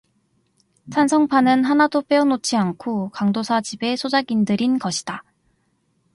찬성파는 0.91 1.63
하나도 1.63 2.01
빼어 2.01 2.23
놓지 2.23 2.57
않고 2.57 3.09
강도사 3.09 3.61
집의 3.61 3.97
소작인들인 3.97 4.79
것이다. 4.79 5.23